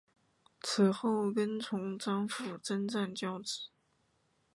[0.61, 3.67] 此后跟从张辅征战交址。